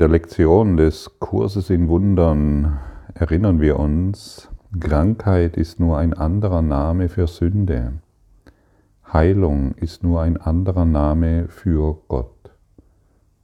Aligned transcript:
der 0.00 0.08
Lektion 0.08 0.78
des 0.78 1.18
Kurses 1.18 1.68
in 1.68 1.88
Wundern 1.88 2.78
erinnern 3.12 3.60
wir 3.60 3.78
uns, 3.78 4.48
Krankheit 4.80 5.58
ist 5.58 5.78
nur 5.78 5.98
ein 5.98 6.14
anderer 6.14 6.62
Name 6.62 7.10
für 7.10 7.26
Sünde. 7.26 7.92
Heilung 9.12 9.74
ist 9.74 10.02
nur 10.02 10.22
ein 10.22 10.38
anderer 10.38 10.86
Name 10.86 11.48
für 11.48 11.98
Gott. 12.08 12.50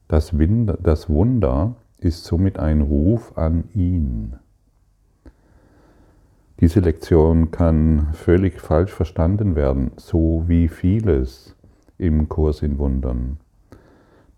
Das 0.09 0.33
Wunder 0.39 1.75
ist 1.99 2.25
somit 2.25 2.59
ein 2.59 2.81
Ruf 2.81 3.37
an 3.37 3.65
ihn. 3.75 4.37
Diese 6.61 6.81
Lektion 6.81 7.51
kann 7.51 8.15
völlig 8.15 8.63
falsch 8.63 8.93
verstanden 8.93 9.57
werden, 9.57 9.91
so 9.97 10.45
wie 10.47 10.69
vieles 10.69 11.55
im 11.99 12.31
Kurs 12.31 12.63
in 12.63 12.79
Wundern. 12.79 13.37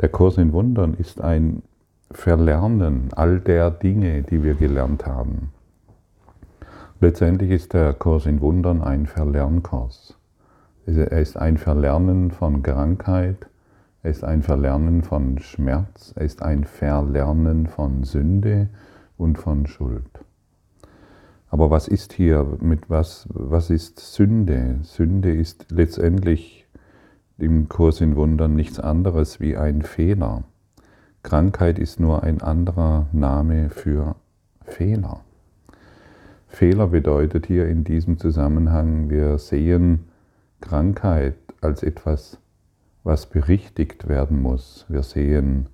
Der 0.00 0.08
Kurs 0.08 0.36
in 0.36 0.52
Wundern 0.52 0.94
ist 0.94 1.20
ein 1.20 1.62
Verlernen 2.10 3.10
all 3.14 3.40
der 3.40 3.70
Dinge, 3.70 4.22
die 4.22 4.42
wir 4.42 4.54
gelernt 4.54 5.06
haben. 5.06 5.50
Letztendlich 7.00 7.50
ist 7.50 7.74
der 7.74 7.92
Kurs 7.92 8.26
in 8.26 8.40
Wundern 8.40 8.82
ein 8.82 9.06
Verlernkurs. 9.06 10.18
Er 10.86 11.12
ist 11.12 11.36
ein 11.36 11.58
Verlernen 11.58 12.30
von 12.30 12.62
Krankheit, 12.62 13.46
er 14.02 14.10
ist 14.10 14.24
ein 14.24 14.42
Verlernen 14.42 15.02
von 15.02 15.38
Schmerz, 15.38 16.14
er 16.16 16.24
ist 16.24 16.42
ein 16.42 16.64
Verlernen 16.64 17.66
von 17.66 18.04
Sünde 18.04 18.68
und 19.18 19.36
von 19.38 19.66
Schuld. 19.66 20.24
Aber 21.50 21.70
was 21.70 21.88
ist 21.88 22.14
hier 22.14 22.46
mit 22.60 22.88
was, 22.88 23.28
was 23.30 23.70
ist 23.70 24.00
Sünde? 24.00 24.78
Sünde 24.82 25.32
ist 25.32 25.70
letztendlich 25.70 26.66
im 27.36 27.68
Kurs 27.68 28.00
in 28.00 28.16
Wundern 28.16 28.54
nichts 28.54 28.80
anderes 28.80 29.40
wie 29.40 29.56
ein 29.56 29.82
Fehler. 29.82 30.44
Krankheit 31.22 31.78
ist 31.78 32.00
nur 32.00 32.22
ein 32.22 32.40
anderer 32.40 33.06
Name 33.12 33.70
für 33.70 34.16
Fehler. 34.62 35.20
Fehler 36.46 36.88
bedeutet 36.88 37.46
hier 37.46 37.66
in 37.68 37.84
diesem 37.84 38.18
Zusammenhang, 38.18 39.10
wir 39.10 39.38
sehen 39.38 40.06
Krankheit 40.60 41.36
als 41.60 41.82
etwas, 41.82 42.38
was 43.04 43.26
berichtigt 43.26 44.08
werden 44.08 44.40
muss. 44.40 44.86
Wir 44.88 45.02
sehen 45.02 45.68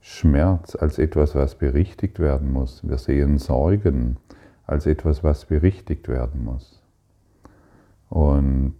Schmerz 0.00 0.76
als 0.76 0.98
etwas, 0.98 1.34
was 1.34 1.54
berichtigt 1.54 2.18
werden 2.18 2.52
muss. 2.52 2.86
Wir 2.86 2.98
sehen 2.98 3.38
Sorgen 3.38 4.18
als 4.66 4.86
etwas, 4.86 5.24
was 5.24 5.46
berichtigt 5.46 6.08
werden 6.08 6.44
muss. 6.44 6.82
Und 8.10 8.74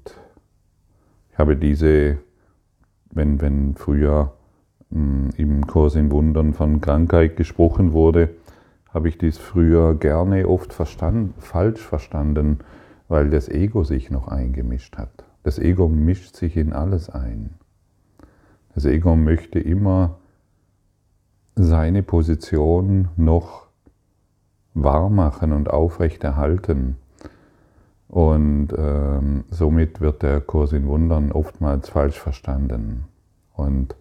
ich 1.33 1.39
habe 1.39 1.56
diese, 1.56 2.19
wenn, 3.11 3.41
wenn 3.41 3.75
früher 3.75 4.33
im 4.95 5.67
Kurs 5.67 5.97
in 5.97 6.11
Wundern 6.11 6.55
von 6.55 6.81
Krankheit 6.81 7.37
gesprochen 7.37 7.92
wurde, 7.92 8.31
habe 8.92 9.09
ich 9.09 9.19
dies 9.19 9.39
früher 9.39 9.95
gerne 9.95 10.48
oft 10.48 10.73
verstand, 10.73 11.34
falsch 11.39 11.81
verstanden, 11.81 12.61
weil 13.09 13.28
das 13.28 13.48
Ego 13.48 13.83
sich 13.83 14.11
noch 14.11 14.28
eingemischt 14.28 14.97
hat. 14.97 15.25
Das 15.42 15.59
Ego 15.59 15.89
mischt 15.89 16.37
sich 16.37 16.56
in 16.56 16.72
alles 16.72 17.11
ein. 17.11 17.50
Das 18.75 18.84
Ego 18.84 19.17
möchte 19.17 19.59
immer 19.59 20.17
seine 21.56 22.03
Position 22.03 23.09
noch 23.17 23.67
wahr 24.75 25.11
machen 25.11 25.53
und 25.53 25.70
aufrechterhalten. 25.70 26.97
Und 28.09 28.69
ähm, 28.77 29.45
somit 29.50 30.00
wird 30.00 30.22
der 30.22 30.41
Kurs 30.41 30.72
in 30.72 30.87
Wundern 30.87 31.33
oftmals 31.33 31.89
falsch 31.89 32.19
verstanden. 32.19 33.05
Und 33.55 33.97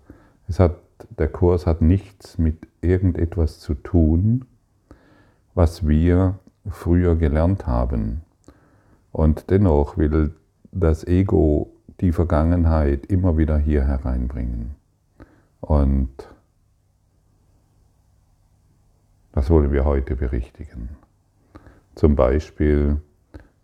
es 0.48 0.60
hat, 0.60 0.76
der 1.18 1.28
Kurs 1.28 1.66
hat 1.66 1.82
nichts 1.82 2.38
mit 2.38 2.68
irgendetwas 2.82 3.60
zu 3.60 3.74
tun, 3.74 4.46
was 5.54 5.88
wir 5.88 6.40
früher 6.70 7.16
gelernt 7.16 7.68
haben. 7.68 8.22
Und 9.12 9.50
dennoch 9.50 9.98
will 9.98 10.34
das 10.72 11.06
Ego 11.06 11.72
die 12.02 12.12
Vergangenheit 12.12 13.06
immer 13.06 13.38
wieder 13.38 13.58
hier 13.58 13.86
hereinbringen. 13.86 14.76
Und 15.62 16.10
das 19.32 19.50
wollen 19.50 19.72
wir 19.72 19.86
heute 19.86 20.16
berichtigen. 20.16 20.90
Zum 21.96 22.16
Beispiel, 22.16 23.02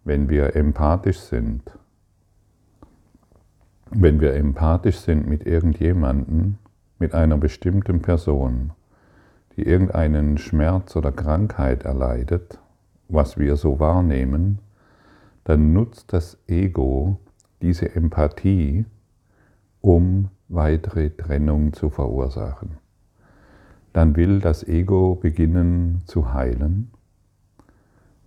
wenn 0.03 0.29
wir 0.29 0.55
empathisch 0.55 1.19
sind. 1.19 1.63
Wenn 3.91 4.21
wir 4.21 4.33
empathisch 4.35 4.97
sind 4.97 5.27
mit 5.27 5.45
irgendjemandem, 5.45 6.57
mit 6.99 7.15
einer 7.15 7.37
bestimmten 7.37 8.01
Person, 8.01 8.71
die 9.55 9.63
irgendeinen 9.63 10.37
Schmerz 10.37 10.95
oder 10.95 11.11
Krankheit 11.11 11.83
erleidet, 11.83 12.59
was 13.07 13.37
wir 13.37 13.55
so 13.55 13.79
wahrnehmen, 13.79 14.59
dann 15.45 15.73
nutzt 15.73 16.13
das 16.13 16.37
Ego 16.47 17.19
diese 17.61 17.95
Empathie, 17.95 18.85
um 19.81 20.29
weitere 20.47 21.09
Trennung 21.09 21.73
zu 21.73 21.89
verursachen. 21.89 22.77
Dann 23.93 24.15
will 24.15 24.39
das 24.39 24.67
Ego 24.67 25.15
beginnen 25.15 26.03
zu 26.05 26.33
heilen. 26.33 26.91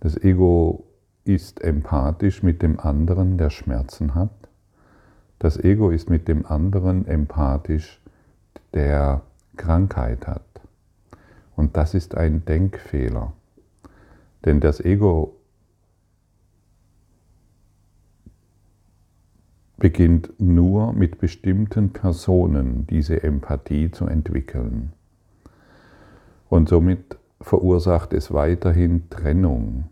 Das 0.01 0.17
Ego 0.17 0.85
ist 1.23 1.61
empathisch 1.61 2.43
mit 2.43 2.61
dem 2.61 2.79
anderen, 2.79 3.37
der 3.37 3.49
Schmerzen 3.49 4.15
hat. 4.15 4.49
Das 5.39 5.57
Ego 5.57 5.89
ist 5.89 6.09
mit 6.09 6.27
dem 6.27 6.45
anderen 6.45 7.07
empathisch, 7.07 8.01
der 8.73 9.21
Krankheit 9.55 10.27
hat. 10.27 10.41
Und 11.55 11.77
das 11.77 11.93
ist 11.93 12.15
ein 12.15 12.45
Denkfehler. 12.45 13.33
Denn 14.45 14.59
das 14.59 14.79
Ego 14.79 15.35
beginnt 19.77 20.31
nur 20.39 20.93
mit 20.93 21.19
bestimmten 21.19 21.91
Personen 21.91 22.87
diese 22.87 23.21
Empathie 23.21 23.91
zu 23.91 24.05
entwickeln. 24.07 24.93
Und 26.49 26.69
somit 26.69 27.17
verursacht 27.41 28.13
es 28.13 28.33
weiterhin 28.33 29.09
Trennung 29.09 29.89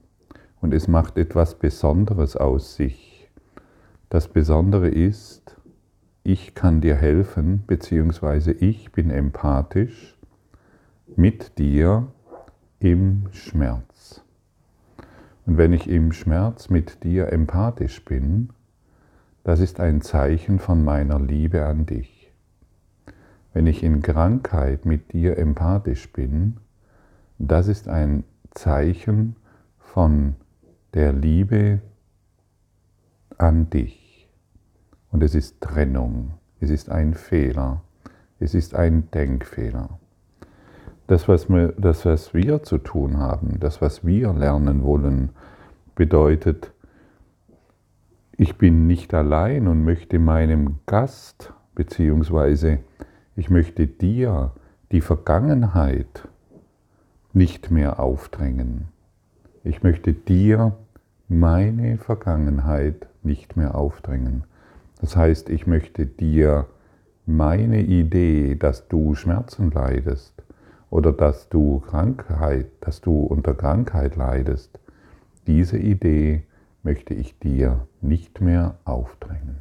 und 0.61 0.73
es 0.73 0.87
macht 0.87 1.17
etwas 1.17 1.55
Besonderes 1.55 2.37
aus 2.37 2.75
sich. 2.75 3.29
Das 4.09 4.27
Besondere 4.27 4.87
ist, 4.87 5.57
ich 6.23 6.53
kann 6.53 6.81
dir 6.81 6.95
helfen, 6.95 7.63
beziehungsweise 7.65 8.51
ich 8.51 8.91
bin 8.91 9.09
empathisch 9.09 10.17
mit 11.15 11.57
dir 11.57 12.07
im 12.79 13.27
Schmerz. 13.31 14.23
Und 15.45 15.57
wenn 15.57 15.73
ich 15.73 15.89
im 15.89 16.11
Schmerz 16.11 16.69
mit 16.69 17.03
dir 17.03 17.31
empathisch 17.31 18.05
bin, 18.05 18.49
das 19.43 19.59
ist 19.59 19.79
ein 19.79 20.01
Zeichen 20.01 20.59
von 20.59 20.83
meiner 20.83 21.19
Liebe 21.19 21.65
an 21.65 21.85
dich. 21.85 22.31
Wenn 23.53 23.65
ich 23.67 23.83
in 23.83 24.01
Krankheit 24.01 24.85
mit 24.85 25.13
dir 25.13 25.37
empathisch 25.37 26.11
bin, 26.13 26.57
das 27.39 27.67
ist 27.67 27.87
ein 27.87 28.23
Zeichen 28.51 29.35
von 29.79 30.35
der 30.93 31.11
Liebe 31.11 31.81
an 33.37 33.69
dich. 33.69 34.00
Und 35.11 35.23
es 35.23 35.35
ist 35.35 35.61
Trennung, 35.61 36.33
es 36.59 36.69
ist 36.69 36.89
ein 36.89 37.13
Fehler, 37.13 37.81
es 38.39 38.53
ist 38.55 38.75
ein 38.75 39.09
Denkfehler. 39.11 39.99
Das 41.07 41.27
was, 41.27 41.49
wir, 41.49 41.73
das, 41.77 42.05
was 42.05 42.33
wir 42.33 42.63
zu 42.63 42.77
tun 42.77 43.17
haben, 43.17 43.59
das, 43.59 43.81
was 43.81 44.05
wir 44.05 44.33
lernen 44.33 44.83
wollen, 44.83 45.29
bedeutet, 45.95 46.71
ich 48.37 48.57
bin 48.57 48.87
nicht 48.87 49.13
allein 49.13 49.67
und 49.67 49.83
möchte 49.83 50.17
meinem 50.17 50.79
Gast, 50.85 51.53
beziehungsweise 51.75 52.79
ich 53.35 53.49
möchte 53.49 53.87
dir 53.87 54.53
die 54.91 55.01
Vergangenheit 55.01 56.27
nicht 57.33 57.71
mehr 57.71 57.99
aufdrängen. 57.99 58.87
Ich 59.63 59.83
möchte 59.83 60.13
dir 60.13 60.75
meine 61.27 61.97
Vergangenheit 61.97 63.07
nicht 63.23 63.55
mehr 63.55 63.75
aufdrängen. 63.75 64.43
Das 65.01 65.15
heißt, 65.15 65.49
ich 65.49 65.65
möchte 65.65 66.05
dir 66.05 66.67
meine 67.25 67.81
Idee, 67.81 68.55
dass 68.55 68.87
du 68.87 69.15
Schmerzen 69.15 69.71
leidest 69.71 70.43
oder 70.89 71.11
dass 71.11 71.49
du 71.49 71.79
Krankheit, 71.79 72.67
dass 72.81 73.01
du 73.01 73.23
unter 73.23 73.55
Krankheit 73.55 74.15
leidest, 74.15 74.79
diese 75.47 75.77
Idee 75.77 76.43
möchte 76.83 77.13
ich 77.15 77.37
dir 77.39 77.87
nicht 78.01 78.41
mehr 78.41 78.75
aufdrängen. 78.85 79.57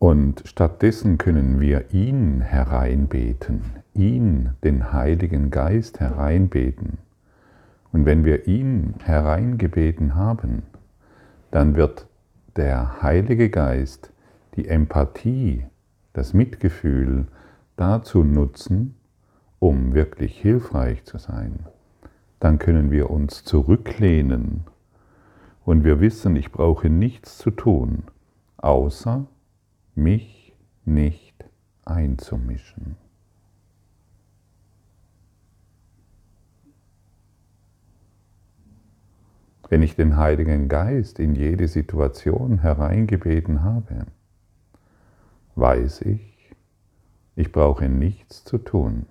Und 0.00 0.42
stattdessen 0.46 1.18
können 1.18 1.60
wir 1.60 1.92
ihn 1.92 2.40
hereinbeten, 2.40 3.62
ihn, 3.94 4.50
den 4.64 4.92
Heiligen 4.92 5.50
Geist 5.50 6.00
hereinbeten. 6.00 6.98
Und 7.92 8.06
wenn 8.06 8.24
wir 8.24 8.48
ihn 8.48 8.94
hereingebeten 9.04 10.14
haben, 10.14 10.62
dann 11.50 11.76
wird 11.76 12.06
der 12.56 13.02
Heilige 13.02 13.50
Geist 13.50 14.12
die 14.56 14.68
Empathie 14.68 15.66
das 16.12 16.34
Mitgefühl 16.34 17.26
dazu 17.76 18.24
nutzen, 18.24 18.96
um 19.58 19.94
wirklich 19.94 20.40
hilfreich 20.40 21.04
zu 21.04 21.18
sein, 21.18 21.66
dann 22.40 22.58
können 22.58 22.90
wir 22.90 23.10
uns 23.10 23.44
zurücklehnen 23.44 24.64
und 25.64 25.84
wir 25.84 26.00
wissen, 26.00 26.34
ich 26.36 26.50
brauche 26.50 26.88
nichts 26.88 27.38
zu 27.38 27.50
tun, 27.50 28.04
außer 28.56 29.26
mich 29.94 30.54
nicht 30.84 31.44
einzumischen. 31.84 32.96
Wenn 39.70 39.82
ich 39.82 39.94
den 39.94 40.16
Heiligen 40.16 40.68
Geist 40.68 41.20
in 41.20 41.36
jede 41.36 41.68
Situation 41.68 42.58
hereingebeten 42.58 43.62
habe, 43.62 44.06
weiß 45.54 46.02
ich, 46.02 46.56
ich 47.36 47.52
brauche 47.52 47.88
nichts 47.88 48.44
zu 48.44 48.58
tun, 48.58 49.06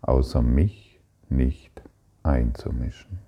außer 0.00 0.42
mich 0.42 1.00
nicht 1.28 1.80
einzumischen. 2.24 3.20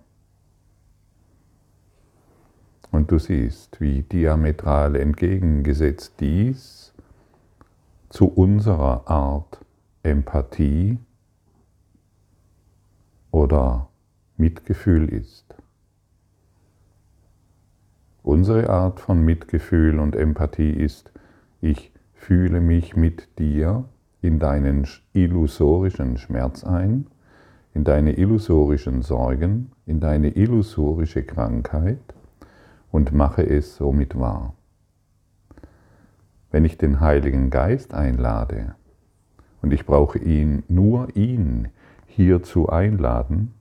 Und 2.90 3.12
du 3.12 3.20
siehst, 3.20 3.80
wie 3.80 4.02
diametral 4.02 4.96
entgegengesetzt 4.96 6.14
dies 6.18 6.92
zu 8.08 8.26
unserer 8.26 9.08
Art 9.08 9.64
Empathie 10.02 10.98
oder 13.30 13.88
Mitgefühl 14.36 15.08
ist. 15.08 15.43
Unsere 18.24 18.70
Art 18.70 19.00
von 19.00 19.22
Mitgefühl 19.22 20.00
und 20.00 20.16
Empathie 20.16 20.70
ist, 20.70 21.12
ich 21.60 21.92
fühle 22.14 22.62
mich 22.62 22.96
mit 22.96 23.38
dir 23.38 23.84
in 24.22 24.38
deinen 24.38 24.88
illusorischen 25.12 26.16
Schmerz 26.16 26.64
ein, 26.64 27.06
in 27.74 27.84
deine 27.84 28.16
illusorischen 28.16 29.02
Sorgen, 29.02 29.72
in 29.84 30.00
deine 30.00 30.30
illusorische 30.30 31.22
Krankheit 31.22 32.00
und 32.90 33.12
mache 33.12 33.42
es 33.42 33.76
somit 33.76 34.18
wahr. 34.18 34.54
Wenn 36.50 36.64
ich 36.64 36.78
den 36.78 37.00
Heiligen 37.00 37.50
Geist 37.50 37.92
einlade 37.92 38.74
und 39.60 39.70
ich 39.74 39.84
brauche 39.84 40.18
ihn, 40.18 40.62
nur 40.68 41.14
ihn 41.14 41.68
hierzu 42.06 42.70
einladen, 42.70 43.52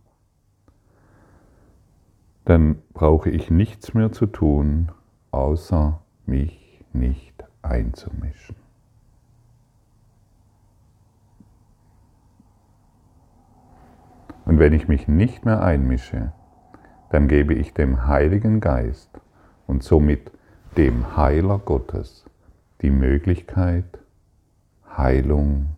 dann 2.45 2.81
brauche 2.94 3.30
ich 3.30 3.50
nichts 3.50 3.94
mehr 3.94 4.12
zu 4.12 4.25
tun, 4.25 4.92
außer 5.31 6.01
mich 6.25 6.84
nicht 6.92 7.44
einzumischen. 7.62 8.56
Und 14.45 14.60
wenn 14.60 14.74
ich 14.74 14.88
mich 14.88 15.07
nicht 15.07 15.45
mehr 15.45 15.63
einmische, 15.63 16.34
dann 17.10 17.28
gebe 17.28 17.54
ich 17.54 17.74
dem 17.74 18.07
Heiligen 18.07 18.60
Geist 18.60 19.10
und 19.68 19.84
somit 19.84 20.31
dem 20.75 21.16
Heiler 21.16 21.60
Gottes 21.60 22.25
die 22.81 22.90
Möglichkeit, 22.90 24.00
Heilung 24.98 25.78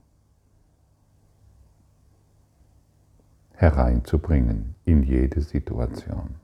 hereinzubringen 3.53 4.75
in 4.83 5.03
jede 5.03 5.41
Situation. 5.41 6.35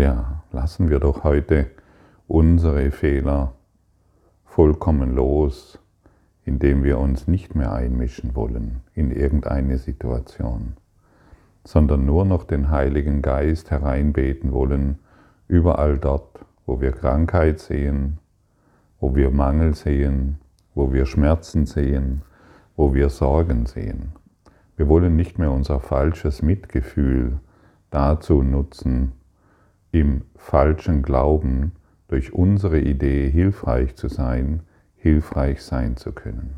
Ja, 0.00 0.44
lassen 0.50 0.88
wir 0.88 0.98
doch 0.98 1.24
heute 1.24 1.66
unsere 2.26 2.90
Fehler 2.90 3.52
vollkommen 4.46 5.14
los, 5.14 5.78
indem 6.42 6.84
wir 6.84 6.98
uns 6.98 7.28
nicht 7.28 7.54
mehr 7.54 7.74
einmischen 7.74 8.34
wollen 8.34 8.80
in 8.94 9.10
irgendeine 9.10 9.76
Situation, 9.76 10.78
sondern 11.64 12.06
nur 12.06 12.24
noch 12.24 12.44
den 12.44 12.70
Heiligen 12.70 13.20
Geist 13.20 13.70
hereinbeten 13.70 14.52
wollen, 14.52 15.00
überall 15.48 15.98
dort, 15.98 16.46
wo 16.64 16.80
wir 16.80 16.92
Krankheit 16.92 17.60
sehen, 17.60 18.20
wo 19.00 19.14
wir 19.14 19.30
Mangel 19.30 19.74
sehen, 19.74 20.38
wo 20.74 20.94
wir 20.94 21.04
Schmerzen 21.04 21.66
sehen, 21.66 22.22
wo 22.74 22.94
wir 22.94 23.10
Sorgen 23.10 23.66
sehen. 23.66 24.12
Wir 24.78 24.88
wollen 24.88 25.14
nicht 25.14 25.38
mehr 25.38 25.52
unser 25.52 25.78
falsches 25.78 26.40
Mitgefühl 26.40 27.38
dazu 27.90 28.42
nutzen, 28.42 29.12
im 29.92 30.22
falschen 30.36 31.02
Glauben 31.02 31.72
durch 32.08 32.32
unsere 32.32 32.80
Idee 32.80 33.30
hilfreich 33.30 33.96
zu 33.96 34.08
sein, 34.08 34.60
hilfreich 34.96 35.62
sein 35.62 35.96
zu 35.96 36.12
können. 36.12 36.54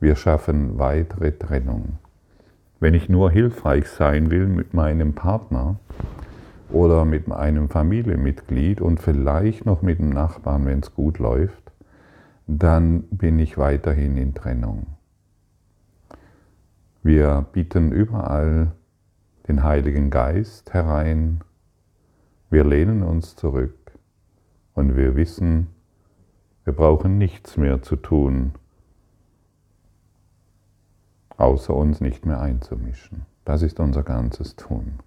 Wir 0.00 0.16
schaffen 0.16 0.78
weitere 0.78 1.32
Trennung. 1.32 1.98
Wenn 2.80 2.94
ich 2.94 3.08
nur 3.08 3.30
hilfreich 3.30 3.86
sein 3.88 4.30
will 4.30 4.46
mit 4.46 4.72
meinem 4.72 5.14
Partner 5.14 5.78
oder 6.70 7.04
mit 7.04 7.30
einem 7.30 7.68
Familienmitglied 7.68 8.80
und 8.80 9.00
vielleicht 9.00 9.66
noch 9.66 9.82
mit 9.82 9.98
dem 9.98 10.10
Nachbarn, 10.10 10.64
wenn 10.66 10.80
es 10.80 10.94
gut 10.94 11.18
läuft, 11.18 11.72
dann 12.46 13.02
bin 13.10 13.38
ich 13.38 13.58
weiterhin 13.58 14.16
in 14.16 14.34
Trennung. 14.34 14.86
Wir 17.02 17.46
bieten 17.52 17.92
überall 17.92 18.72
den 19.48 19.62
Heiligen 19.62 20.10
Geist 20.10 20.72
herein, 20.72 21.40
wir 22.50 22.64
lehnen 22.64 23.02
uns 23.02 23.36
zurück 23.36 23.92
und 24.74 24.96
wir 24.96 25.14
wissen, 25.14 25.68
wir 26.64 26.72
brauchen 26.72 27.16
nichts 27.16 27.56
mehr 27.56 27.80
zu 27.80 27.96
tun, 27.96 28.52
außer 31.36 31.74
uns 31.74 32.00
nicht 32.00 32.26
mehr 32.26 32.40
einzumischen. 32.40 33.24
Das 33.44 33.62
ist 33.62 33.80
unser 33.80 34.02
ganzes 34.02 34.56
Tun. 34.56 34.98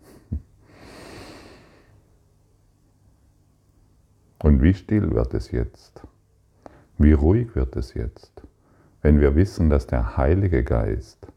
Und 4.41 4.61
wie 4.61 4.73
still 4.73 5.11
wird 5.11 5.33
es 5.33 5.51
jetzt? 5.51 6.01
Wie 6.97 7.13
ruhig 7.13 7.55
wird 7.55 7.75
es 7.75 7.93
jetzt, 7.93 8.41
wenn 9.01 9.19
wir 9.19 9.35
wissen, 9.35 9.69
dass 9.69 9.87
der 9.87 10.17
Heilige 10.17 10.63
Geist 10.63 11.27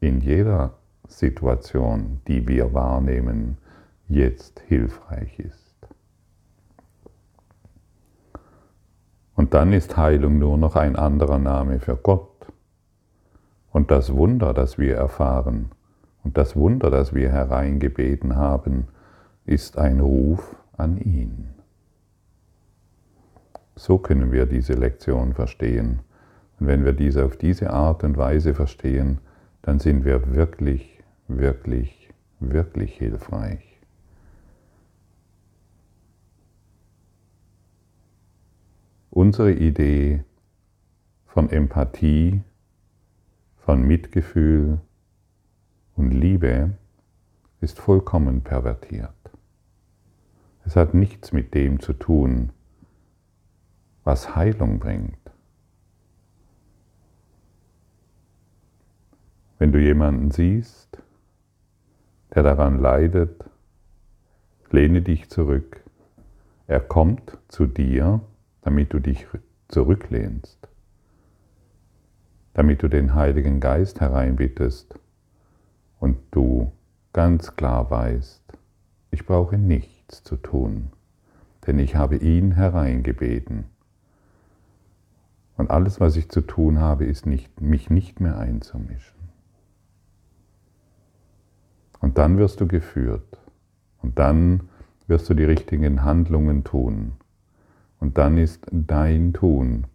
in 0.00 0.20
jeder 0.20 0.74
Situation, 1.06 2.20
die 2.26 2.46
wir 2.48 2.72
wahrnehmen, 2.74 3.58
jetzt 4.08 4.60
hilfreich 4.60 5.38
ist. 5.38 5.66
Und 9.34 9.52
dann 9.54 9.72
ist 9.72 9.96
Heilung 9.96 10.38
nur 10.38 10.56
noch 10.56 10.76
ein 10.76 10.96
anderer 10.96 11.38
Name 11.38 11.78
für 11.78 11.96
Gott. 11.96 12.30
Und 13.70 13.90
das 13.90 14.14
Wunder, 14.14 14.54
das 14.54 14.78
wir 14.78 14.96
erfahren 14.96 15.70
und 16.24 16.38
das 16.38 16.56
Wunder, 16.56 16.90
das 16.90 17.14
wir 17.14 17.30
hereingebeten 17.30 18.36
haben, 18.36 18.88
ist 19.44 19.78
ein 19.78 20.00
Ruf 20.00 20.56
an 20.76 20.98
ihn. 20.98 21.50
So 23.76 23.98
können 23.98 24.32
wir 24.32 24.46
diese 24.46 24.72
Lektion 24.72 25.34
verstehen. 25.34 26.00
Und 26.58 26.66
wenn 26.66 26.84
wir 26.84 26.94
diese 26.94 27.26
auf 27.26 27.36
diese 27.36 27.70
Art 27.70 28.02
und 28.02 28.16
Weise 28.16 28.54
verstehen, 28.54 29.18
dann 29.60 29.78
sind 29.78 30.04
wir 30.06 30.34
wirklich, 30.34 31.02
wirklich, 31.28 32.10
wirklich 32.40 32.96
hilfreich. 32.96 33.75
Unsere 39.26 39.50
Idee 39.50 40.22
von 41.26 41.50
Empathie, 41.50 42.42
von 43.56 43.82
Mitgefühl 43.82 44.80
und 45.96 46.12
Liebe 46.12 46.78
ist 47.60 47.80
vollkommen 47.80 48.42
pervertiert. 48.42 49.10
Es 50.64 50.76
hat 50.76 50.94
nichts 50.94 51.32
mit 51.32 51.54
dem 51.54 51.80
zu 51.80 51.92
tun, 51.92 52.50
was 54.04 54.36
Heilung 54.36 54.78
bringt. 54.78 55.18
Wenn 59.58 59.72
du 59.72 59.80
jemanden 59.80 60.30
siehst, 60.30 61.02
der 62.32 62.44
daran 62.44 62.78
leidet, 62.78 63.44
lehne 64.70 65.02
dich 65.02 65.28
zurück. 65.30 65.82
Er 66.68 66.78
kommt 66.78 67.38
zu 67.48 67.66
dir 67.66 68.20
damit 68.66 68.92
du 68.92 68.98
dich 68.98 69.28
zurücklehnst, 69.68 70.58
damit 72.52 72.82
du 72.82 72.88
den 72.88 73.14
Heiligen 73.14 73.60
Geist 73.60 74.00
hereinbittest 74.00 74.98
und 76.00 76.18
du 76.32 76.72
ganz 77.12 77.54
klar 77.54 77.92
weißt, 77.92 78.42
ich 79.12 79.24
brauche 79.24 79.56
nichts 79.56 80.24
zu 80.24 80.34
tun, 80.34 80.90
denn 81.64 81.78
ich 81.78 81.94
habe 81.94 82.16
ihn 82.16 82.56
hereingebeten. 82.56 83.66
Und 85.56 85.70
alles, 85.70 86.00
was 86.00 86.16
ich 86.16 86.28
zu 86.28 86.40
tun 86.40 86.80
habe, 86.80 87.04
ist 87.04 87.24
nicht, 87.24 87.60
mich 87.60 87.88
nicht 87.88 88.18
mehr 88.18 88.36
einzumischen. 88.36 89.28
Und 92.00 92.18
dann 92.18 92.36
wirst 92.36 92.60
du 92.60 92.66
geführt. 92.66 93.38
Und 94.02 94.18
dann 94.18 94.68
wirst 95.06 95.30
du 95.30 95.34
die 95.34 95.44
richtigen 95.44 96.02
Handlungen 96.02 96.64
tun 96.64 97.12
Und 98.00 98.18
dann 98.18 98.38
ist 98.38 98.66
dein 98.70 99.32
Tun 99.32 99.86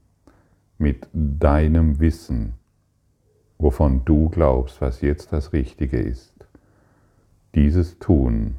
mit 0.77 1.07
deinem 1.13 1.99
Wissen, 1.99 2.53
wovon 3.57 4.03
du 4.05 4.29
glaubst, 4.29 4.81
was 4.81 5.01
jetzt 5.01 5.31
das 5.31 5.53
Richtige 5.53 5.97
ist. 5.97 6.33
Dieses 7.53 7.99
Tun 7.99 8.57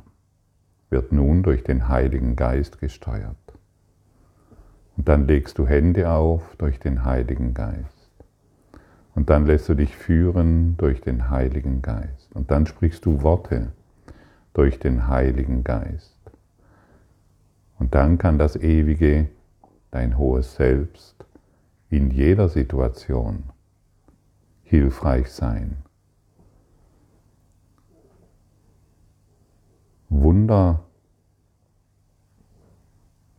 wird 0.91 1.11
nun 1.11 1.43
durch 1.43 1.65
den 1.65 1.89
Heiligen 1.89 2.37
Geist 2.37 2.79
gesteuert. 2.79 3.37
Und 4.97 5.09
dann 5.09 5.27
legst 5.27 5.59
du 5.59 5.67
Hände 5.67 6.11
auf 6.11 6.55
durch 6.57 6.79
den 6.79 7.05
Heiligen 7.05 7.55
Geist. 7.55 8.11
Und 9.15 9.31
dann 9.31 9.47
lässt 9.47 9.69
du 9.69 9.75
dich 9.75 9.97
führen 9.97 10.77
durch 10.77 11.01
den 11.01 11.31
Heiligen 11.31 11.83
Geist. 11.83 12.33
Und 12.35 12.51
dann 12.51 12.67
sprichst 12.67 13.05
du 13.05 13.23
Worte 13.23 13.73
durch 14.55 14.79
den 14.79 15.09
Heiligen 15.09 15.65
Geist. 15.65 16.22
Und 17.83 17.97
dann 17.97 18.17
kann 18.17 18.39
das 18.39 18.55
Ewige, 18.55 19.29
dein 19.91 20.17
hohes 20.17 20.55
Selbst, 20.55 21.27
in 21.91 22.13
jeder 22.13 22.49
Situation 22.49 23.43
hilfreich 24.63 25.33
sein. 25.33 25.79
Wunder 30.09 30.85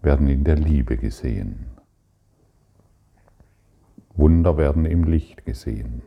werden 0.02 0.28
in 0.28 0.44
der 0.44 0.58
Liebe 0.58 0.98
gesehen. 0.98 1.68
Wunder 4.14 4.58
werden 4.58 4.84
im 4.84 5.06
Licht 5.06 5.46
gesehen. 5.46 6.02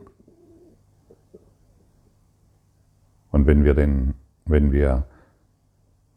Und 3.31 3.47
wenn 3.47 3.63
wir, 3.63 3.73
den, 3.73 4.13
wenn 4.45 4.71
wir 4.71 5.07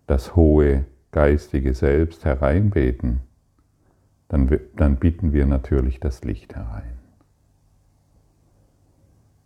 das 0.07 0.37
hohe 0.37 0.85
geistige 1.13 1.75
Selbst 1.75 2.25
hereinbeten, 2.25 3.21
dann, 4.29 4.49
dann 4.77 4.97
bitten 4.97 5.33
wir 5.33 5.47
natürlich 5.47 5.99
das 6.01 6.23
Licht 6.23 6.55
herein. 6.55 6.99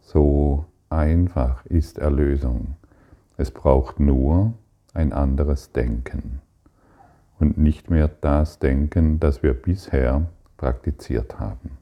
So 0.00 0.66
einfach 0.90 1.64
ist 1.66 1.98
Erlösung. 1.98 2.76
Es 3.36 3.50
braucht 3.50 3.98
nur 3.98 4.52
ein 4.92 5.12
anderes 5.12 5.72
Denken 5.72 6.40
und 7.38 7.58
nicht 7.58 7.90
mehr 7.90 8.08
das 8.08 8.58
Denken, 8.58 9.18
das 9.18 9.42
wir 9.42 9.54
bisher 9.54 10.26
praktiziert 10.56 11.40
haben. 11.40 11.78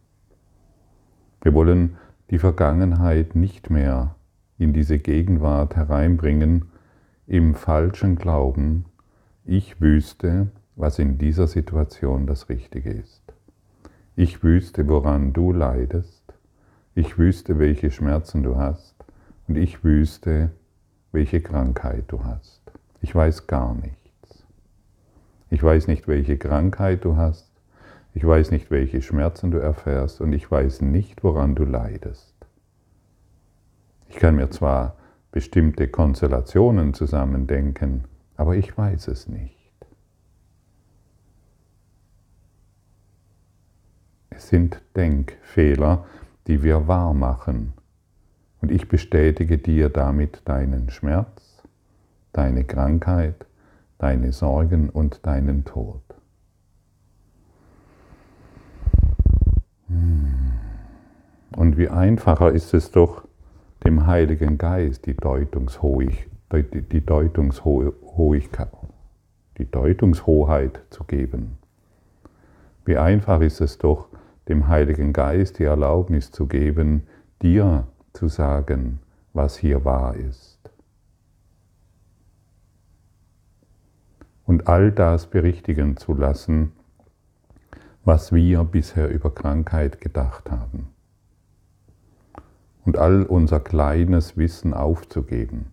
Wir 1.42 1.52
wollen 1.54 1.96
die 2.30 2.38
Vergangenheit 2.38 3.34
nicht 3.34 3.68
mehr 3.68 4.14
in 4.58 4.72
diese 4.72 4.98
Gegenwart 4.98 5.76
hereinbringen 5.76 6.66
im 7.26 7.54
falschen 7.54 8.16
Glauben, 8.16 8.86
ich 9.44 9.80
wüsste, 9.80 10.48
was 10.76 10.98
in 10.98 11.18
dieser 11.18 11.48
Situation 11.48 12.26
das 12.26 12.48
Richtige 12.48 12.90
ist. 12.90 13.22
Ich 14.14 14.44
wüsste, 14.44 14.86
woran 14.88 15.32
du 15.32 15.52
leidest. 15.52 16.22
Ich 16.94 17.18
wüsste, 17.18 17.58
welche 17.58 17.90
Schmerzen 17.90 18.42
du 18.42 18.56
hast. 18.56 18.94
Und 19.48 19.56
ich 19.56 19.82
wüsste, 19.82 20.50
welche 21.10 21.40
Krankheit 21.40 22.04
du 22.08 22.24
hast. 22.24 22.60
Ich 23.00 23.14
weiß 23.14 23.48
gar 23.48 23.74
nichts. 23.74 24.44
Ich 25.50 25.62
weiß 25.62 25.88
nicht, 25.88 26.06
welche 26.06 26.38
Krankheit 26.38 27.04
du 27.04 27.16
hast. 27.16 27.50
Ich 28.14 28.24
weiß 28.24 28.52
nicht, 28.52 28.70
welche 28.70 29.02
Schmerzen 29.02 29.50
du 29.50 29.58
erfährst. 29.58 30.20
Und 30.20 30.32
ich 30.32 30.48
weiß 30.48 30.82
nicht, 30.82 31.24
woran 31.24 31.54
du 31.54 31.64
leidest. 31.64 32.34
Ich 34.08 34.16
kann 34.16 34.36
mir 34.36 34.50
zwar 34.50 34.96
bestimmte 35.32 35.88
Konstellationen 35.88 36.94
zusammendenken, 36.94 38.04
aber 38.42 38.56
ich 38.56 38.76
weiß 38.76 39.06
es 39.06 39.28
nicht. 39.28 39.56
Es 44.30 44.48
sind 44.48 44.82
Denkfehler, 44.96 46.06
die 46.48 46.64
wir 46.64 46.88
wahr 46.88 47.14
machen. 47.14 47.72
Und 48.60 48.72
ich 48.72 48.88
bestätige 48.88 49.58
dir 49.58 49.90
damit 49.90 50.42
deinen 50.44 50.90
Schmerz, 50.90 51.62
deine 52.32 52.64
Krankheit, 52.64 53.46
deine 53.98 54.32
Sorgen 54.32 54.90
und 54.90 55.24
deinen 55.24 55.64
Tod. 55.64 56.02
Und 61.54 61.76
wie 61.76 61.88
einfacher 61.88 62.50
ist 62.50 62.74
es 62.74 62.90
doch, 62.90 63.22
dem 63.84 64.08
Heiligen 64.08 64.58
Geist 64.58 65.06
die, 65.06 65.14
Deutungshoheit, 65.14 66.31
die, 66.52 67.04
Deutungshoheit, 67.04 68.68
die 69.58 69.70
Deutungshoheit 69.70 70.82
zu 70.90 71.04
geben. 71.04 71.58
Wie 72.84 72.96
einfach 72.96 73.40
ist 73.40 73.60
es 73.60 73.78
doch, 73.78 74.08
dem 74.48 74.68
Heiligen 74.68 75.12
Geist 75.12 75.58
die 75.58 75.64
Erlaubnis 75.64 76.30
zu 76.30 76.46
geben, 76.46 77.06
dir 77.40 77.86
zu 78.12 78.28
sagen, 78.28 78.98
was 79.32 79.56
hier 79.56 79.84
wahr 79.84 80.14
ist. 80.16 80.58
Und 84.44 84.66
all 84.66 84.90
das 84.90 85.28
berichtigen 85.28 85.96
zu 85.96 86.12
lassen, 86.12 86.72
was 88.04 88.32
wir 88.32 88.64
bisher 88.64 89.08
über 89.08 89.32
Krankheit 89.32 90.00
gedacht 90.00 90.50
haben. 90.50 90.88
Und 92.84 92.98
all 92.98 93.22
unser 93.22 93.60
kleines 93.60 94.36
Wissen 94.36 94.74
aufzugeben. 94.74 95.72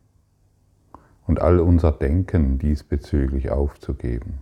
Und 1.30 1.42
all 1.42 1.60
unser 1.60 1.92
Denken 1.92 2.58
diesbezüglich 2.58 3.52
aufzugeben 3.52 4.40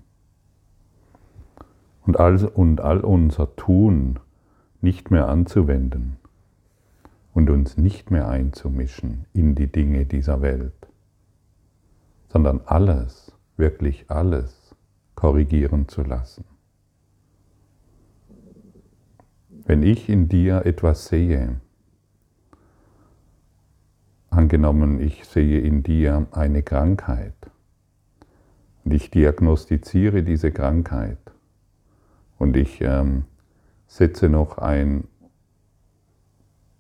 und 2.06 2.18
all, 2.18 2.46
und 2.46 2.80
all 2.80 3.02
unser 3.02 3.58
Tun 3.58 4.22
nicht 4.80 5.12
mehr 5.12 5.28
anzuwenden 5.28 6.16
und 7.34 7.50
uns 7.50 7.76
nicht 7.76 8.10
mehr 8.10 8.30
einzumischen 8.30 9.26
in 9.34 9.54
die 9.54 9.70
Dinge 9.70 10.06
dieser 10.06 10.42
Welt, 10.42 10.88
sondern 12.30 12.62
alles, 12.64 13.34
wirklich 13.58 14.10
alles 14.10 14.74
korrigieren 15.14 15.90
zu 15.90 16.04
lassen. 16.04 16.46
Wenn 19.50 19.84
ich 19.84 20.08
in 20.08 20.30
dir 20.30 20.66
etwas 20.66 21.08
sehe, 21.08 21.60
angenommen, 24.30 25.00
ich 25.00 25.26
sehe 25.26 25.60
in 25.62 25.84
dir 25.84 26.28
eine 26.32 26.64
Krankheit 26.64 27.34
und 28.84 28.94
ich 28.94 29.12
diagnostiziere 29.12 30.24
diese 30.24 30.52
Krankheit, 30.52 31.18
und 32.38 32.56
ich 32.56 32.82
ähm, 32.82 33.26
setze 33.88 34.30
noch 34.30 34.58
ein 34.58 35.06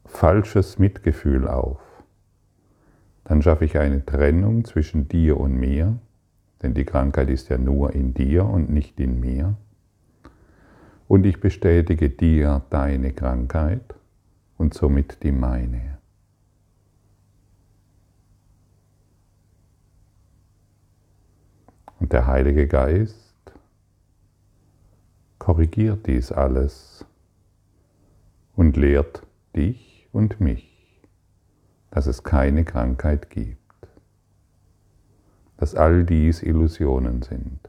falsches 0.05 0.79
Mitgefühl 0.79 1.47
auf, 1.47 1.79
dann 3.23 3.41
schaffe 3.41 3.65
ich 3.65 3.77
eine 3.77 4.05
Trennung 4.05 4.63
zwischen 4.65 5.07
dir 5.07 5.37
und 5.37 5.55
mir, 5.55 5.97
denn 6.61 6.73
die 6.73 6.85
Krankheit 6.85 7.29
ist 7.29 7.49
ja 7.49 7.57
nur 7.57 7.93
in 7.93 8.13
dir 8.13 8.45
und 8.45 8.69
nicht 8.69 8.99
in 8.99 9.19
mir. 9.19 9.55
Und 11.07 11.25
ich 11.25 11.39
bestätige 11.39 12.09
dir 12.09 12.63
deine 12.69 13.13
Krankheit 13.13 13.95
und 14.57 14.73
somit 14.73 15.23
die 15.23 15.31
meine. 15.31 15.96
Und 21.99 22.13
der 22.13 22.27
Heilige 22.27 22.67
Geist 22.67 23.25
korrigiert 25.39 26.05
dies 26.07 26.31
alles 26.31 27.05
und 28.55 28.77
lehrt 28.77 29.23
dich 29.55 30.07
und 30.11 30.39
mich, 30.39 31.01
dass 31.91 32.07
es 32.07 32.23
keine 32.23 32.65
Krankheit 32.65 33.29
gibt, 33.29 33.57
dass 35.57 35.73
all 35.73 36.03
dies 36.03 36.43
Illusionen 36.43 37.21
sind, 37.23 37.59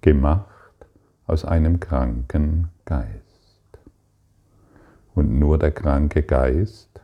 gemacht 0.00 0.46
aus 1.26 1.44
einem 1.44 1.80
kranken 1.80 2.68
Geist. 2.84 3.22
Und 5.14 5.38
nur 5.38 5.58
der 5.58 5.72
kranke 5.72 6.22
Geist, 6.22 7.00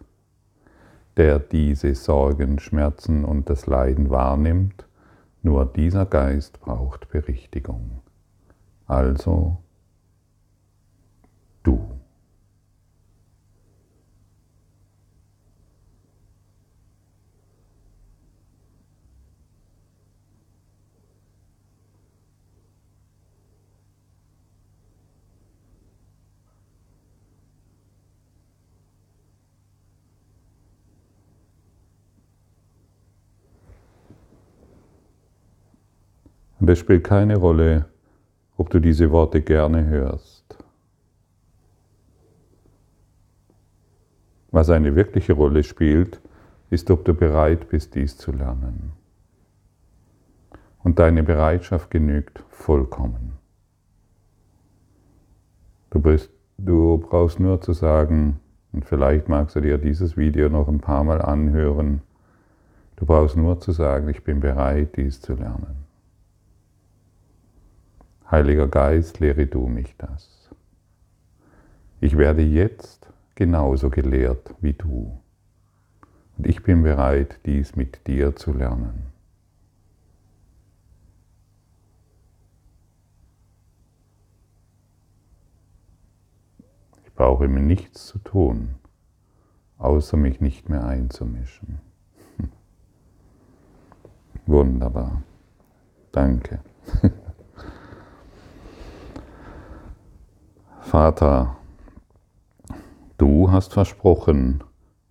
der 1.17 1.39
diese 1.39 1.95
Sorgen, 1.95 2.59
Schmerzen 2.59 3.25
und 3.25 3.49
das 3.49 3.67
Leiden 3.67 4.11
wahrnimmt, 4.11 4.85
nur 5.43 5.67
dieser 5.67 6.07
Geist 6.07 6.61
braucht 6.61 7.09
Berichtigung 7.11 8.03
also 8.93 9.57
du. 11.63 11.92
Und 36.63 36.71
es 36.71 36.79
spielt 36.79 37.03
keine 37.03 37.39
Rolle, 37.39 37.87
ob 38.57 38.71
du 38.71 38.79
diese 38.79 39.11
Worte 39.11 39.43
gerne 39.43 39.85
hörst. 39.87 40.57
Was 44.53 44.71
eine 44.71 44.95
wirkliche 44.95 45.33
Rolle 45.33 45.65
spielt, 45.65 46.21
ist, 46.71 46.89
ob 46.93 47.05
du 47.05 47.15
bereit 47.15 47.69
bist, 47.69 47.97
dies 47.97 48.17
zu 48.17 48.31
lernen. 48.31 48.93
Und 50.85 51.01
deine 51.01 51.25
Bereitschaft 51.25 51.91
genügt 51.91 52.45
vollkommen. 52.51 53.33
Du, 55.91 55.99
bist, 55.99 56.31
du 56.59 56.99
brauchst 56.99 57.41
nur 57.41 57.61
zu 57.61 57.73
sagen, 57.73 58.39
und 58.73 58.85
vielleicht 58.85 59.29
magst 59.29 59.57
du 59.57 59.61
dir 59.61 59.79
dieses 59.79 60.17
Video 60.17 60.49
noch 60.49 60.69
ein 60.69 60.79
paar 60.79 61.03
Mal 61.03 61.23
anhören, 61.23 62.03
du 62.95 63.05
brauchst 63.05 63.37
nur 63.37 63.59
zu 63.59 63.73
sagen, 63.73 64.09
ich 64.11 64.23
bin 64.23 64.39
bereit, 64.39 64.97
dies 64.97 65.21
zu 65.21 65.35
lernen. 65.35 65.91
Heiliger 68.33 68.67
Geist, 68.67 69.21
lehre 69.21 69.47
du 69.47 69.67
mich 69.67 69.95
das. 69.99 70.49
Ich 72.01 72.17
werde 72.17 72.41
jetzt 72.41 73.07
genauso 73.35 73.91
gelehrt 73.91 74.55
wie 74.63 74.73
du. 74.73 75.21
Und 76.39 76.47
ich 76.47 76.63
bin 76.63 76.83
bereit, 76.83 77.41
dies 77.45 77.77
mit 77.77 78.07
dir 78.07 78.35
zu 78.35 78.55
lernen. 78.55 79.13
Ich 87.05 87.13
brauche 87.13 87.47
mir 87.49 87.61
nichts 87.61 88.07
zu 88.07 88.19
tun, 88.19 88.77
außer 89.77 90.17
mich 90.17 90.41
nicht 90.41 90.71
mehr 90.71 90.87
einzumischen. 90.87 91.81
Wunderbar. 94.47 95.23
Danke. 96.13 96.61
Vater, 100.93 101.57
du 103.17 103.51
hast 103.51 103.73
versprochen, 103.73 104.63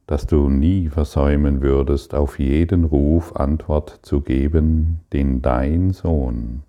dass 0.06 0.28
du 0.28 0.48
nie 0.48 0.90
versäumen 0.90 1.64
würdest, 1.64 2.14
auf 2.14 2.38
jeden 2.38 2.84
Ruf 2.84 3.36
Antwort 3.36 3.98
zu 4.04 4.22
geben, 4.22 5.00
den 5.12 5.42
dein 5.42 5.90
Sohn 5.90 6.62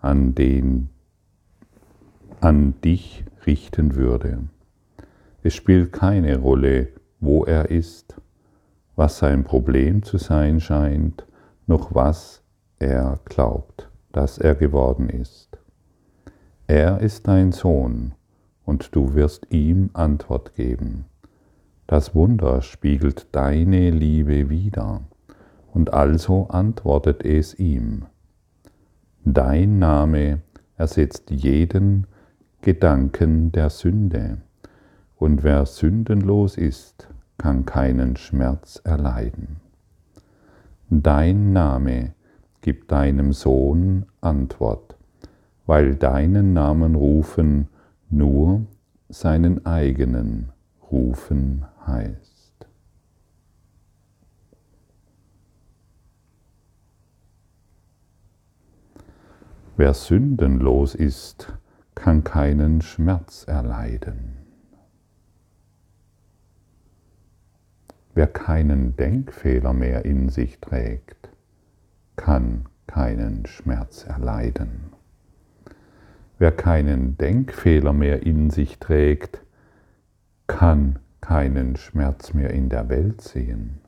an, 0.00 0.36
den, 0.36 0.88
an 2.40 2.80
dich 2.84 3.24
richten 3.44 3.96
würde. 3.96 4.44
Es 5.42 5.56
spielt 5.56 5.92
keine 5.92 6.38
Rolle, 6.38 6.90
wo 7.18 7.42
er 7.42 7.72
ist, 7.72 8.14
was 8.94 9.18
sein 9.18 9.42
Problem 9.42 10.04
zu 10.04 10.16
sein 10.16 10.60
scheint, 10.60 11.26
noch 11.66 11.92
was 11.92 12.40
er 12.78 13.18
glaubt, 13.24 13.90
dass 14.12 14.38
er 14.38 14.54
geworden 14.54 15.08
ist. 15.08 15.58
Er 16.68 17.00
ist 17.00 17.26
dein 17.26 17.50
Sohn, 17.50 18.14
und 18.64 18.94
du 18.94 19.14
wirst 19.14 19.46
ihm 19.50 19.90
Antwort 19.92 20.54
geben. 20.54 21.04
Das 21.86 22.14
Wunder 22.14 22.62
spiegelt 22.62 23.28
deine 23.32 23.90
Liebe 23.90 24.48
wider, 24.48 25.02
und 25.72 25.92
also 25.92 26.48
antwortet 26.48 27.24
es 27.24 27.58
ihm. 27.58 28.06
Dein 29.24 29.78
Name 29.78 30.40
ersetzt 30.76 31.30
jeden 31.30 32.06
Gedanken 32.62 33.52
der 33.52 33.70
Sünde 33.70 34.38
und 35.16 35.42
wer 35.42 35.66
sündenlos 35.66 36.56
ist, 36.56 37.08
kann 37.38 37.64
keinen 37.64 38.16
Schmerz 38.16 38.80
erleiden. 38.84 39.56
Dein 40.90 41.52
Name 41.52 42.14
gibt 42.60 42.92
deinem 42.92 43.32
Sohn 43.32 44.06
Antwort, 44.20 44.96
weil 45.66 45.94
deinen 45.96 46.52
Namen 46.52 46.94
rufen 46.94 47.68
nur 48.16 48.66
seinen 49.08 49.66
eigenen 49.66 50.52
rufen 50.90 51.64
heißt. 51.86 52.66
Wer 59.76 59.92
sündenlos 59.92 60.94
ist, 60.94 61.52
kann 61.96 62.22
keinen 62.22 62.80
Schmerz 62.80 63.44
erleiden. 63.48 64.36
Wer 68.14 68.28
keinen 68.28 68.94
Denkfehler 68.94 69.72
mehr 69.72 70.04
in 70.04 70.28
sich 70.28 70.60
trägt, 70.60 71.28
kann 72.14 72.68
keinen 72.86 73.46
Schmerz 73.46 74.04
erleiden. 74.04 74.93
Wer 76.38 76.52
keinen 76.52 77.16
Denkfehler 77.16 77.92
mehr 77.92 78.24
in 78.24 78.50
sich 78.50 78.78
trägt, 78.78 79.42
kann 80.46 80.98
keinen 81.20 81.76
Schmerz 81.76 82.34
mehr 82.34 82.50
in 82.50 82.68
der 82.68 82.88
Welt 82.88 83.20
sehen, 83.20 83.80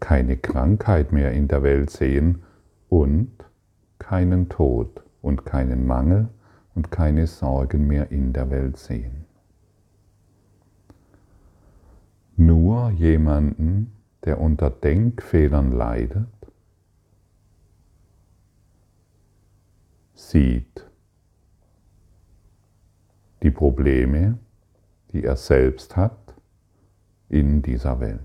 keine 0.00 0.36
Krankheit 0.36 1.12
mehr 1.12 1.32
in 1.32 1.48
der 1.48 1.62
Welt 1.62 1.90
sehen 1.90 2.42
und 2.88 3.30
keinen 3.98 4.48
Tod 4.48 5.02
und 5.20 5.44
keinen 5.44 5.86
Mangel 5.86 6.28
und 6.74 6.90
keine 6.90 7.26
Sorgen 7.26 7.86
mehr 7.86 8.10
in 8.10 8.32
der 8.32 8.50
Welt 8.50 8.78
sehen. 8.78 9.26
nur 12.36 12.90
jemanden, 12.90 13.92
der 14.24 14.40
unter 14.40 14.70
Denkfehlern 14.70 15.72
leidet, 15.72 16.26
sieht 20.30 20.86
die 23.42 23.50
Probleme, 23.50 24.38
die 25.12 25.24
er 25.24 25.36
selbst 25.36 25.96
hat 25.96 26.34
in 27.28 27.62
dieser 27.62 28.00
Welt. 28.00 28.20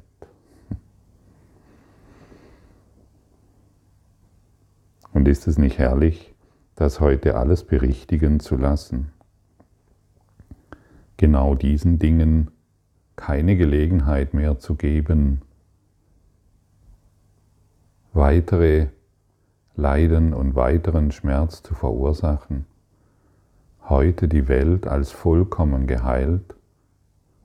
Und 5.11 5.27
ist 5.27 5.47
es 5.47 5.57
nicht 5.57 5.79
herrlich, 5.79 6.35
das 6.75 6.99
heute 6.99 7.35
alles 7.35 7.63
berichtigen 7.63 8.39
zu 8.39 8.55
lassen? 8.55 9.11
Genau 11.17 11.55
diesen 11.55 11.97
Dingen 11.97 12.51
keine 13.15 13.57
Gelegenheit 13.57 14.35
mehr 14.35 14.59
zu 14.59 14.75
geben, 14.75 15.41
weitere 18.13 18.89
Leiden 19.79 20.33
und 20.33 20.55
weiteren 20.55 21.11
Schmerz 21.11 21.61
zu 21.61 21.75
verursachen, 21.75 22.65
heute 23.87 24.27
die 24.27 24.47
Welt 24.47 24.87
als 24.87 25.11
vollkommen 25.11 25.85
geheilt 25.85 26.55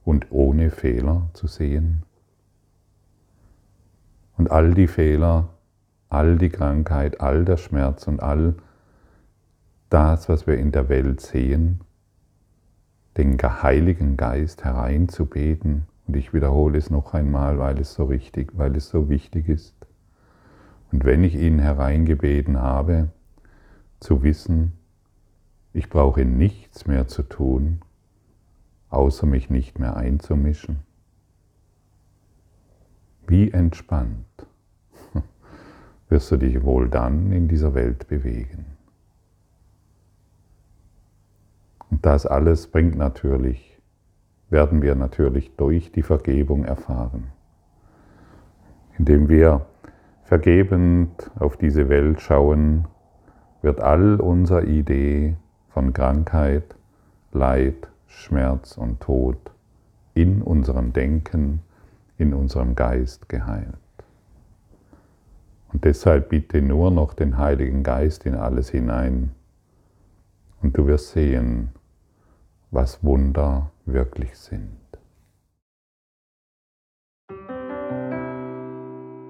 und 0.02 0.32
ohne 0.32 0.70
Fehler 0.70 1.28
zu 1.34 1.46
sehen. 1.46 2.04
Und 4.38 4.50
all 4.50 4.72
die 4.72 4.86
Fehler, 4.86 5.50
all 6.08 6.38
die 6.38 6.48
Krankheit, 6.48 7.20
all 7.20 7.44
der 7.44 7.58
Schmerz 7.58 8.08
und 8.08 8.22
all 8.22 8.54
das, 9.90 10.30
was 10.30 10.46
wir 10.46 10.56
in 10.56 10.72
der 10.72 10.88
Welt 10.88 11.20
sehen, 11.20 11.82
den 13.18 13.36
Heiligen 13.36 14.16
Geist 14.16 14.64
hereinzubeten. 14.64 15.86
Und 16.06 16.16
ich 16.16 16.32
wiederhole 16.32 16.78
es 16.78 16.88
noch 16.88 17.12
einmal, 17.12 17.58
weil 17.58 17.78
es 17.78 17.92
so 17.92 18.04
richtig, 18.04 18.52
weil 18.56 18.74
es 18.74 18.88
so 18.88 19.10
wichtig 19.10 19.50
ist. 19.50 19.81
Und 20.92 21.04
wenn 21.04 21.24
ich 21.24 21.34
ihn 21.34 21.58
hereingebeten 21.58 22.60
habe, 22.60 23.08
zu 23.98 24.22
wissen, 24.22 24.74
ich 25.72 25.88
brauche 25.88 26.24
nichts 26.26 26.86
mehr 26.86 27.08
zu 27.08 27.22
tun, 27.22 27.80
außer 28.90 29.26
mich 29.26 29.48
nicht 29.48 29.78
mehr 29.78 29.96
einzumischen. 29.96 30.80
Wie 33.26 33.50
entspannt 33.50 34.26
wirst 36.10 36.30
du 36.30 36.36
dich 36.36 36.62
wohl 36.62 36.90
dann 36.90 37.32
in 37.32 37.48
dieser 37.48 37.72
Welt 37.74 38.06
bewegen. 38.08 38.66
Und 41.90 42.04
das 42.04 42.26
alles 42.26 42.66
bringt 42.66 42.96
natürlich, 42.96 43.78
werden 44.50 44.82
wir 44.82 44.94
natürlich 44.94 45.56
durch 45.56 45.90
die 45.92 46.02
Vergebung 46.02 46.66
erfahren. 46.66 47.28
Indem 48.98 49.30
wir 49.30 49.66
vergebend 50.32 51.30
auf 51.38 51.58
diese 51.58 51.90
Welt 51.90 52.22
schauen, 52.22 52.86
wird 53.60 53.82
all 53.82 54.18
unsere 54.18 54.64
Idee 54.64 55.36
von 55.68 55.92
Krankheit, 55.92 56.74
Leid, 57.32 57.86
Schmerz 58.06 58.78
und 58.78 58.98
Tod 59.00 59.36
in 60.14 60.40
unserem 60.40 60.94
Denken, 60.94 61.60
in 62.16 62.32
unserem 62.32 62.74
Geist 62.74 63.28
geheilt. 63.28 63.76
Und 65.70 65.84
deshalb 65.84 66.30
bitte 66.30 66.62
nur 66.62 66.90
noch 66.90 67.12
den 67.12 67.36
Heiligen 67.36 67.82
Geist 67.82 68.24
in 68.24 68.34
alles 68.34 68.70
hinein 68.70 69.32
und 70.62 70.78
du 70.78 70.86
wirst 70.86 71.10
sehen, 71.10 71.72
was 72.70 73.04
Wunder 73.04 73.70
wirklich 73.84 74.34
sind. 74.38 74.78